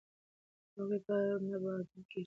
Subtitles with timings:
[0.71, 2.19] خاورې به پرې نه بادول کیږي.